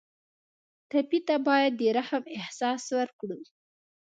[0.89, 3.39] ټپي ته باید د رحم احساس ورکړو.